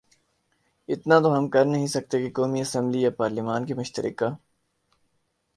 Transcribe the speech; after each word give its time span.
اتنا 0.89 1.15
تو 1.23 1.29
ہم 1.37 1.45
کرنہیں 1.53 1.87
سکتے 1.87 2.15
کہ 2.21 2.29
قومی 2.35 2.59
اسمبلی 2.61 2.99
یا 3.01 3.11
پارلیمان 3.19 3.61
کے 3.65 3.73
مشترکہ 3.73 4.29